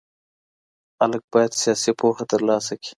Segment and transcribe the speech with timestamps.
[0.97, 2.89] خلګ بايد سياسي پوهه ترلاسه کړي.